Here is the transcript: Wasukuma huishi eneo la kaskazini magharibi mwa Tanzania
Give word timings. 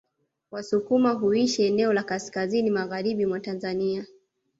Wasukuma 0.51 1.11
huishi 1.11 1.63
eneo 1.63 1.93
la 1.93 2.03
kaskazini 2.03 2.69
magharibi 2.69 3.25
mwa 3.25 3.39
Tanzania 3.39 4.05